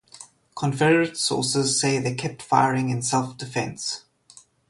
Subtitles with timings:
[0.55, 4.03] Confederate sources say they kept firing in self-defense.